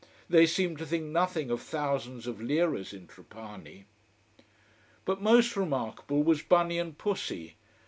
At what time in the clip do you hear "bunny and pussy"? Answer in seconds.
6.41-7.55